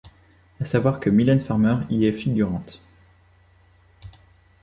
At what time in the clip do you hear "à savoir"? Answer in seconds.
0.59-0.99